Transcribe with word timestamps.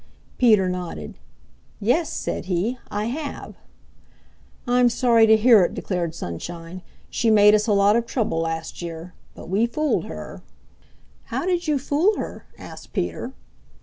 Peter 0.39 0.67
nodded. 0.67 1.19
"Yes," 1.79 2.11
said 2.11 2.45
he, 2.45 2.79
"I 2.89 3.05
have." 3.05 3.53
"I'm 4.65 4.89
sorry 4.89 5.27
to 5.27 5.37
hear 5.37 5.63
it," 5.63 5.75
declared 5.75 6.15
Sunshine. 6.15 6.81
"She 7.11 7.29
made 7.29 7.53
us 7.53 7.67
a 7.67 7.71
lot 7.73 7.95
of 7.95 8.07
trouble 8.07 8.39
last 8.39 8.81
year. 8.81 9.13
But 9.35 9.47
we 9.47 9.67
fooled 9.67 10.05
her." 10.05 10.41
"How 11.25 11.45
did 11.45 11.67
you 11.67 11.77
fool 11.77 12.17
her?" 12.17 12.47
asked 12.57 12.93
Peter. 12.93 13.33